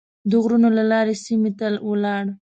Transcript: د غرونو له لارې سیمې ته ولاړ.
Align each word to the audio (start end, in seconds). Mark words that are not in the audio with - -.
د 0.29 0.31
غرونو 0.43 0.69
له 0.77 0.83
لارې 0.91 1.15
سیمې 1.25 1.51
ته 1.59 1.67
ولاړ. 1.89 2.25